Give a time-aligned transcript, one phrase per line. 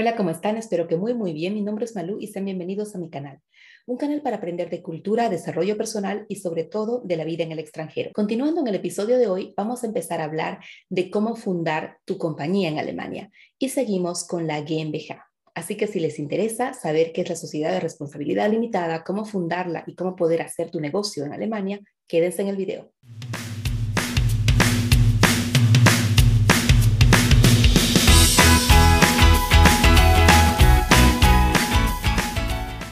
[0.00, 0.56] Hola, ¿cómo están?
[0.56, 1.52] Espero que muy, muy bien.
[1.52, 3.38] Mi nombre es Malú y sean bienvenidos a mi canal.
[3.86, 7.52] Un canal para aprender de cultura, desarrollo personal y sobre todo de la vida en
[7.52, 8.10] el extranjero.
[8.14, 12.16] Continuando en el episodio de hoy, vamos a empezar a hablar de cómo fundar tu
[12.16, 15.20] compañía en Alemania y seguimos con la GmbH.
[15.54, 19.84] Así que si les interesa saber qué es la sociedad de responsabilidad limitada, cómo fundarla
[19.86, 21.78] y cómo poder hacer tu negocio en Alemania,
[22.08, 22.90] quédense en el video.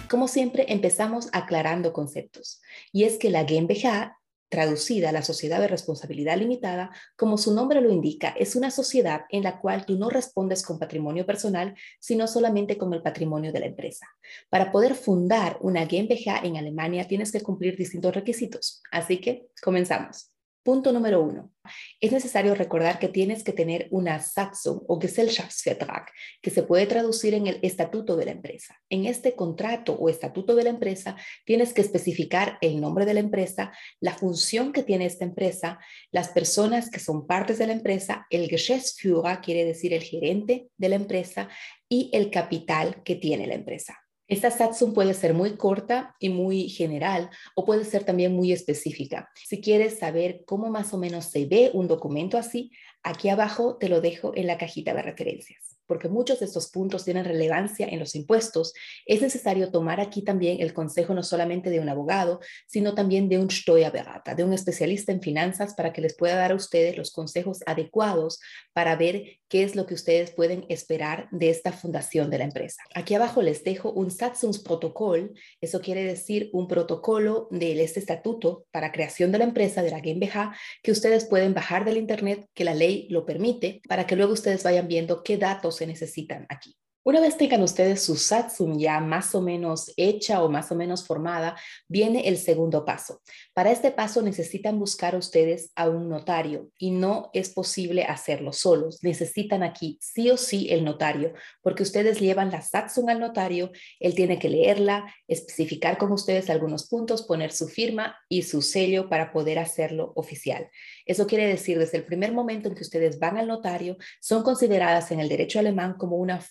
[0.08, 2.60] Como siempre, empezamos aclarando conceptos.
[2.92, 4.16] Y es que la GmbH,
[4.48, 9.22] traducida a la sociedad de responsabilidad limitada, como su nombre lo indica, es una sociedad
[9.28, 13.60] en la cual tú no respondes con patrimonio personal, sino solamente con el patrimonio de
[13.60, 14.06] la empresa.
[14.48, 18.82] Para poder fundar una GmbH en Alemania tienes que cumplir distintos requisitos.
[18.90, 20.32] Así que comenzamos.
[20.68, 21.50] Punto número uno.
[21.98, 26.10] Es necesario recordar que tienes que tener una Satzung o Gesellschaftsvertrag,
[26.42, 28.78] que se puede traducir en el estatuto de la empresa.
[28.90, 31.16] En este contrato o estatuto de la empresa
[31.46, 35.78] tienes que especificar el nombre de la empresa, la función que tiene esta empresa,
[36.10, 40.88] las personas que son partes de la empresa, el Geschäftsführer quiere decir el gerente de
[40.90, 41.48] la empresa
[41.88, 43.96] y el capital que tiene la empresa.
[44.28, 49.30] Esta Satsum puede ser muy corta y muy general o puede ser también muy específica.
[49.34, 52.70] Si quieres saber cómo más o menos se ve un documento así,
[53.02, 57.04] aquí abajo te lo dejo en la cajita de referencias porque muchos de estos puntos
[57.04, 58.74] tienen relevancia en los impuestos,
[59.06, 63.38] es necesario tomar aquí también el consejo no solamente de un abogado, sino también de
[63.38, 67.10] un Steuerberater, de un especialista en finanzas para que les pueda dar a ustedes los
[67.10, 68.38] consejos adecuados
[68.72, 72.82] para ver qué es lo que ustedes pueden esperar de esta fundación de la empresa.
[72.94, 78.92] Aquí abajo les dejo un Satzungsprotokoll, eso quiere decir un protocolo de este estatuto para
[78.92, 82.74] creación de la empresa de la GmbH que ustedes pueden bajar del internet, que la
[82.74, 86.76] ley lo permite, para que luego ustedes vayan viendo qué datos se necesitan aquí.
[87.08, 91.06] Una vez tengan ustedes su Satsum ya más o menos hecha o más o menos
[91.06, 91.56] formada,
[91.88, 93.22] viene el segundo paso.
[93.54, 98.98] Para este paso necesitan buscar ustedes a un notario y no es posible hacerlo solos.
[99.02, 101.32] Necesitan aquí sí o sí el notario,
[101.62, 103.70] porque ustedes llevan la Satsum al notario,
[104.00, 109.08] él tiene que leerla, especificar con ustedes algunos puntos, poner su firma y su sello
[109.08, 110.68] para poder hacerlo oficial.
[111.06, 115.10] Eso quiere decir, desde el primer momento en que ustedes van al notario, son consideradas
[115.10, 116.42] en el derecho alemán como una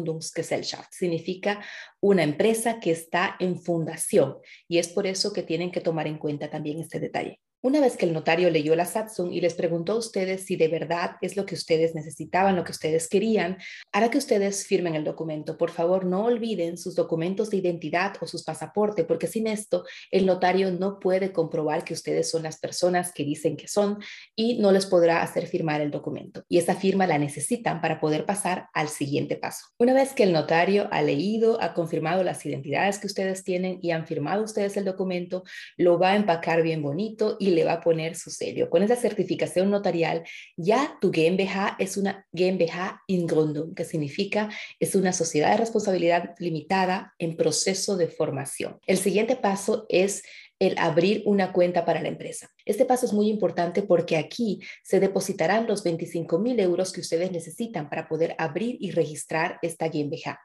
[0.00, 0.92] Vorgründungsgesellschaft.
[0.92, 1.60] Significa
[2.00, 4.36] una empresa que está en fundación
[4.68, 7.40] y es por eso que tienen que tomar en cuenta también este detalle.
[7.62, 10.68] Una vez que el notario leyó la Satsung y les preguntó a ustedes si de
[10.68, 13.58] verdad es lo que ustedes necesitaban, lo que ustedes querían,
[13.92, 15.58] hará que ustedes firmen el documento.
[15.58, 20.24] Por favor, no olviden sus documentos de identidad o sus pasaportes, porque sin esto el
[20.24, 23.98] notario no puede comprobar que ustedes son las personas que dicen que son
[24.34, 26.42] y no les podrá hacer firmar el documento.
[26.48, 29.66] Y esa firma la necesitan para poder pasar al siguiente paso.
[29.78, 33.90] Una vez que el notario ha leído, ha confirmado las identidades que ustedes tienen y
[33.90, 35.44] han firmado ustedes el documento,
[35.76, 38.70] lo va a empacar bien bonito y le va a poner su sello.
[38.70, 40.24] Con esa certificación notarial,
[40.56, 46.34] ya tu GmbH es una GmbH in Gründung, que significa es una sociedad de responsabilidad
[46.38, 48.78] limitada en proceso de formación.
[48.86, 50.22] El siguiente paso es
[50.58, 52.50] el abrir una cuenta para la empresa.
[52.70, 57.32] Este paso es muy importante porque aquí se depositarán los 25 mil euros que ustedes
[57.32, 60.38] necesitan para poder abrir y registrar esta GmbH.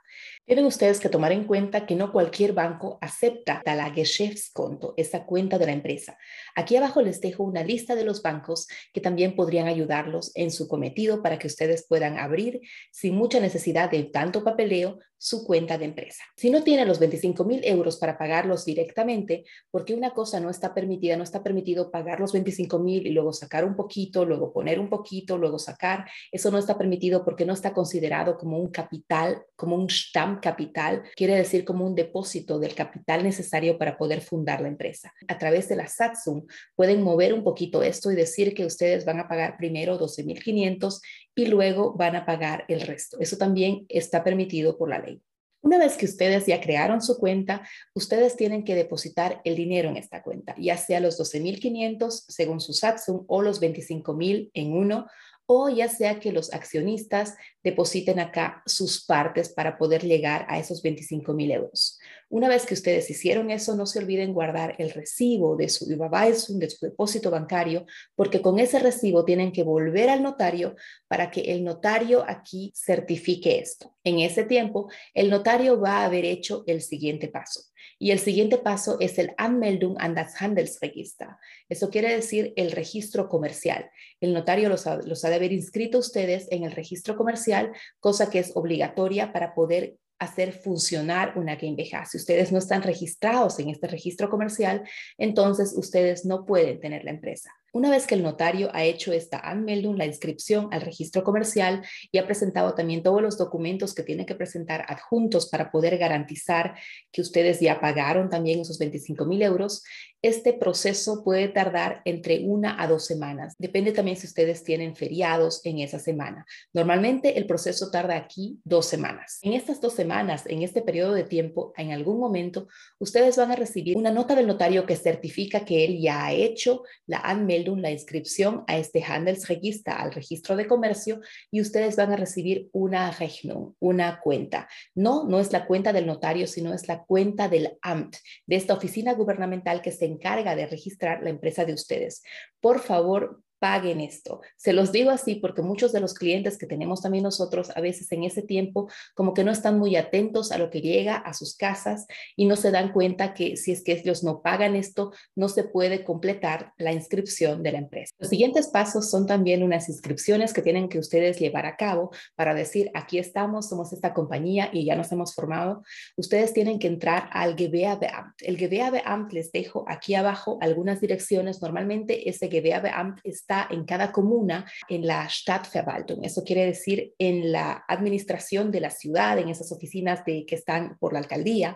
[0.44, 5.60] Tienen ustedes que tomar en cuenta que no cualquier banco acepta la Geschäftskonto, esa cuenta
[5.60, 6.18] de la empresa.
[6.56, 10.68] Aquí abajo les dejo una lista de los bancos que también podrían ayudarlos en su
[10.68, 12.60] cometido para que ustedes puedan abrir
[12.92, 16.24] sin mucha necesidad de tanto papeleo su cuenta de empresa.
[16.36, 20.74] Si no tiene los 25 mil euros para pagarlos directamente, porque una cosa no está
[20.74, 24.80] permitida, no está permitido pagar los 25 mil y luego sacar un poquito, luego poner
[24.80, 29.44] un poquito, luego sacar, eso no está permitido porque no está considerado como un capital,
[29.56, 34.68] como un Stammkapital, quiere decir como un depósito del capital necesario para poder fundar la
[34.68, 35.14] empresa.
[35.28, 39.20] A través de la Satsum pueden mover un poquito esto y decir que ustedes van
[39.20, 41.02] a pagar primero 12.500
[41.36, 43.18] y luego van a pagar el resto.
[43.20, 45.22] Eso también está permitido por la ley.
[45.66, 49.98] Una vez que ustedes ya crearon su cuenta, ustedes tienen que depositar el dinero en
[49.98, 55.08] esta cuenta, ya sea los 12.500 según su Satsum o los 25.000 en uno
[55.48, 60.84] o ya sea que los accionistas depositen acá sus partes para poder llegar a esos
[60.84, 62.00] 25 mil euros.
[62.28, 66.60] Una vez que ustedes hicieron eso, no se olviden guardar el recibo de su Überweisung,
[66.60, 67.86] de su depósito bancario,
[68.16, 70.76] porque con ese recibo tienen que volver al notario
[71.08, 73.96] para que el notario aquí certifique esto.
[74.04, 77.62] En ese tiempo, el notario va a haber hecho el siguiente paso.
[78.00, 81.30] Y el siguiente paso es el Anmeldung an das Handelsregister.
[81.70, 83.90] Eso quiere decir el registro comercial.
[84.20, 88.30] El notario los ha, los ha de haber inscrito ustedes en el registro comercial, cosa
[88.30, 92.06] que es obligatoria para poder hacer funcionar una GmbH.
[92.06, 97.12] Si ustedes no están registrados en este registro comercial, entonces ustedes no pueden tener la
[97.12, 97.52] empresa.
[97.76, 102.20] Una vez que el notario ha hecho esta Anmeldung, la inscripción al registro comercial y
[102.20, 106.76] ha presentado también todos los documentos que tiene que presentar adjuntos para poder garantizar
[107.12, 109.84] que ustedes ya pagaron también esos 25 mil euros,
[110.26, 113.54] este proceso puede tardar entre una a dos semanas.
[113.60, 116.48] Depende también si ustedes tienen feriados en esa semana.
[116.74, 119.38] Normalmente el proceso tarda aquí dos semanas.
[119.44, 122.68] En estas dos semanas, en este periodo de tiempo, en algún momento,
[122.98, 126.82] ustedes van a recibir una nota del notario que certifica que él ya ha hecho
[127.06, 131.22] la Anmeldung, la inscripción a este Handelsregister, al registro de comercio,
[131.52, 134.68] y ustedes van a recibir una Rechnung, una cuenta.
[134.94, 138.74] No, no es la cuenta del notario, sino es la cuenta del Amt, de esta
[138.74, 142.22] oficina gubernamental que se encarga de registrar la empresa de ustedes.
[142.60, 144.42] Por favor, paguen esto.
[144.58, 148.12] Se los digo así porque muchos de los clientes que tenemos también nosotros a veces
[148.12, 151.58] en ese tiempo como que no están muy atentos a lo que llega a sus
[151.58, 155.50] casas y no se dan cuenta que si es que ellos no pagan esto, no
[155.50, 158.14] se puede completar la inscripción de la empresa.
[158.20, 162.54] Los siguientes pasos son también unas inscripciones que tienen que ustedes llevar a cabo para
[162.54, 165.82] decir, aquí estamos, somos esta compañía y ya nos hemos formado.
[166.18, 168.44] Ustedes tienen que entrar al Gewerbeamt.
[168.44, 171.64] El Gewerbeamt les dejo aquí abajo algunas direcciones.
[171.64, 176.24] Normalmente ese Gewerbeamt está en cada comuna en la Stadtverwaltung.
[176.24, 180.98] Eso quiere decir en la administración de la ciudad, en esas oficinas de, que están
[181.00, 181.76] por la alcaldía,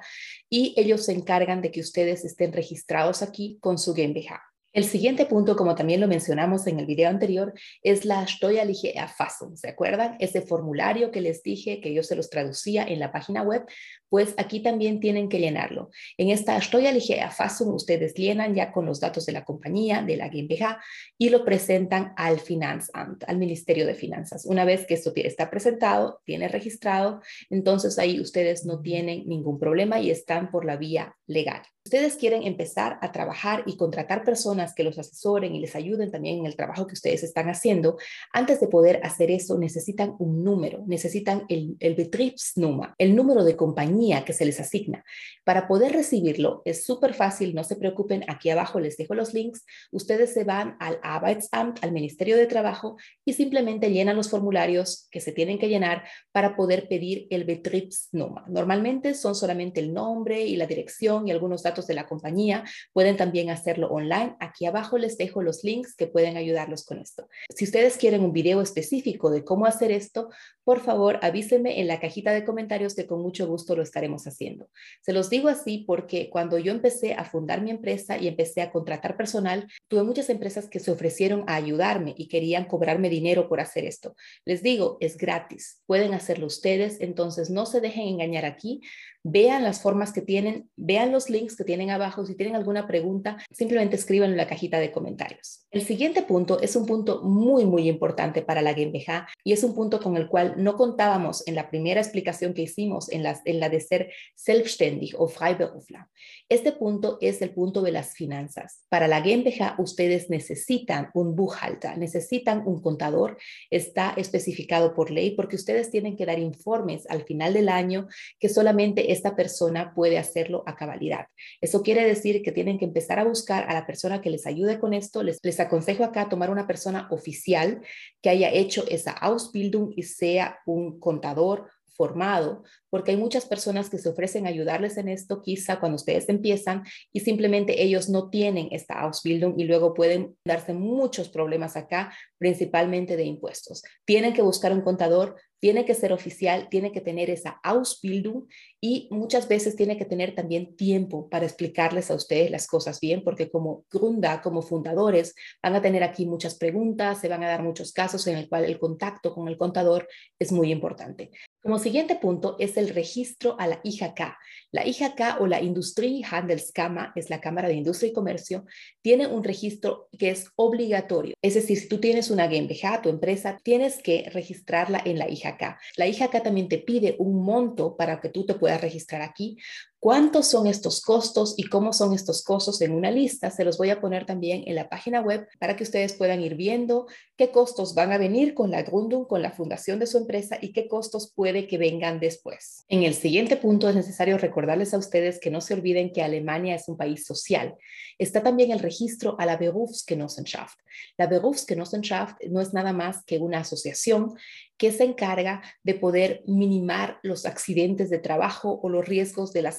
[0.50, 4.49] y ellos se encargan de que ustedes estén registrados aquí con su GmbH.
[4.72, 9.58] El siguiente punto, como también lo mencionamos en el video anterior, es la Steuerliche Erfassung.
[9.58, 10.16] ¿Se acuerdan?
[10.20, 13.66] Ese formulario que les dije que yo se los traducía en la página web,
[14.10, 15.90] pues aquí también tienen que llenarlo.
[16.20, 20.30] En esta Steuerliche Erfassung ustedes llenan ya con los datos de la compañía, de la
[20.30, 20.78] GmbH,
[21.18, 24.46] y lo presentan al Finanzamt, al Ministerio de Finanzas.
[24.46, 30.00] Una vez que esto está presentado, tiene registrado, entonces ahí ustedes no tienen ningún problema
[30.00, 31.62] y están por la vía legal.
[31.86, 36.40] Ustedes quieren empezar a trabajar y contratar personas que los asesoren y les ayuden también
[36.40, 37.98] en el trabajo que ustedes están haciendo.
[38.34, 43.56] Antes de poder hacer eso, necesitan un número, necesitan el, el Betriebsnummer, el número de
[43.56, 45.04] compañía que se les asigna.
[45.44, 49.66] Para poder recibirlo es súper fácil, no se preocupen, aquí abajo les dejo los links.
[49.92, 55.22] Ustedes se van al Arbeitsamt, al Ministerio de Trabajo y simplemente llenan los formularios que
[55.22, 58.44] se tienen que llenar para poder pedir el Betriebsnummer.
[58.48, 62.64] Normalmente son solamente el nombre y la dirección y algunos datos de la compañía.
[62.94, 64.36] Pueden también hacerlo online.
[64.40, 67.28] Aquí abajo les dejo los links que pueden ayudarlos con esto.
[67.56, 70.30] Si ustedes quieren un video específico de cómo hacer esto,
[70.64, 74.70] por favor avísenme en la cajita de comentarios que con mucho gusto lo estaremos haciendo.
[75.02, 78.72] Se los digo así porque cuando yo empecé a fundar mi empresa y empecé a
[78.72, 83.60] contratar personal, tuve muchas empresas que se ofrecieron a ayudarme y querían cobrarme dinero por
[83.60, 84.16] hacer esto.
[84.46, 85.82] Les digo, es gratis.
[85.86, 88.82] Pueden hacerlo ustedes, entonces no se dejen engañar aquí.
[89.24, 92.26] Vean las formas que tienen, vean los links que tienen abajo.
[92.26, 95.66] Si tienen alguna pregunta, simplemente escriban en la cajita de comentarios.
[95.72, 99.76] El siguiente punto es un punto muy, muy importante para la GmbH y es un
[99.76, 103.60] punto con el cual no contábamos en la primera explicación que hicimos en la, en
[103.60, 106.06] la de ser selbstständig o Freiberufler.
[106.48, 108.84] Este punto es el punto de las finanzas.
[108.90, 113.38] Para la GmbH ustedes necesitan un Buchhalter, necesitan un contador.
[113.70, 118.08] Está especificado por ley porque ustedes tienen que dar informes al final del año
[118.40, 121.28] que solamente esta persona puede hacerlo a cabalidad.
[121.62, 124.80] Eso quiere decir que tienen que empezar a buscar a la persona que les ayude
[124.80, 125.24] con esto.
[125.24, 127.82] Les, les aconsejo acá tomar una persona oficial
[128.22, 131.70] que haya hecho esa Ausbildung y sea un contador
[132.00, 136.30] formado, porque hay muchas personas que se ofrecen a ayudarles en esto, quizá cuando ustedes
[136.30, 142.14] empiezan y simplemente ellos no tienen esta Ausbildung y luego pueden darse muchos problemas acá,
[142.38, 143.84] principalmente de impuestos.
[144.06, 148.48] Tienen que buscar un contador tiene que ser oficial, tiene que tener esa Ausbildung
[148.82, 153.24] y muchas veces tiene que tener también tiempo para explicarles a ustedes las cosas bien,
[153.24, 157.62] porque como Grunda, como fundadores, van a tener aquí muchas preguntas, se van a dar
[157.62, 160.08] muchos casos en el cual el contacto con el contador
[160.40, 161.32] es muy importante.
[161.62, 164.38] Como siguiente punto es el registro a la IHK.
[164.72, 168.66] La IHK o la Industrie Handelskammer es la Cámara de Industria y Comercio,
[169.02, 171.36] tiene un registro que es obligatorio.
[171.42, 175.78] Es decir, si tú tienes una GmbH, tu empresa, tienes que registrarla en la IHK.
[175.98, 179.58] La IHK también te pide un monto para que tú te puedas registrar aquí,
[180.02, 183.52] ¿Cuántos son estos costos y cómo son estos costos en una lista?
[183.52, 186.56] Se los voy a poner también en la página web para que ustedes puedan ir
[186.56, 190.58] viendo qué costos van a venir con la Gründung, con la fundación de su empresa
[190.62, 192.86] y qué costos puede que vengan después.
[192.88, 196.76] En el siguiente punto es necesario recordarles a ustedes que no se olviden que Alemania
[196.76, 197.76] es un país social.
[198.18, 200.80] Está también el registro a la Berufsgenossenschaft.
[201.18, 204.36] La Berufsgenossenschaft no es nada más que una asociación
[204.80, 209.74] que se encarga de poder minimar los accidentes de trabajo o los riesgos de la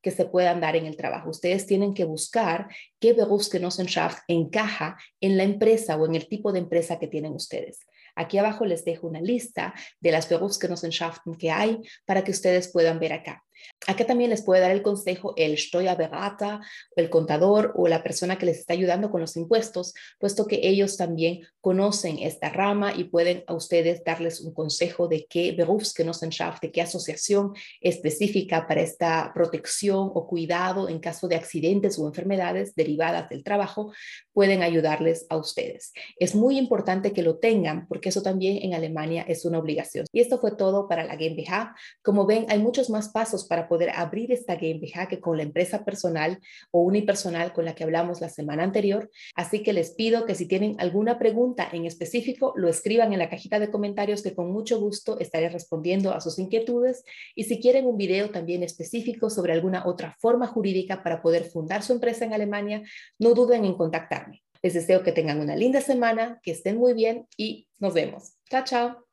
[0.00, 1.30] que se puedan dar en el trabajo.
[1.30, 2.68] Ustedes tienen que buscar
[3.00, 7.80] qué Berufsgenossenschaft encaja en la empresa o en el tipo de empresa que tienen ustedes.
[8.14, 12.98] Aquí abajo les dejo una lista de las Berufsgenossenschaften que hay para que ustedes puedan
[12.98, 13.42] ver acá.
[13.86, 16.60] Acá también les puede dar el consejo el Steuerberater,
[16.96, 20.96] el contador o la persona que les está ayudando con los impuestos, puesto que ellos
[20.96, 26.72] también conocen esta rama y pueden a ustedes darles un consejo de qué Berufsgenossenschaft, de
[26.72, 33.28] qué asociación específica para esta protección o cuidado en caso de accidentes o enfermedades derivadas
[33.28, 33.92] del trabajo
[34.32, 35.92] pueden ayudarles a ustedes.
[36.18, 40.06] Es muy importante que lo tengan porque eso también en Alemania es una obligación.
[40.12, 41.74] Y esto fue todo para la GmbH.
[42.02, 45.84] Como ven, hay muchos más pasos para poder abrir esta GmbH que con la empresa
[45.84, 46.38] personal
[46.70, 49.10] o unipersonal con la que hablamos la semana anterior.
[49.34, 53.28] Así que les pido que si tienen alguna pregunta en específico, lo escriban en la
[53.28, 57.04] cajita de comentarios que con mucho gusto estaré respondiendo a sus inquietudes.
[57.34, 61.82] Y si quieren un video también específico sobre alguna otra forma jurídica para poder fundar
[61.82, 62.80] su empresa en Alemania,
[63.18, 64.42] no duden en contactarme.
[64.62, 68.32] Les deseo que tengan una linda semana, que estén muy bien y nos vemos.
[68.48, 69.11] Chao, chao.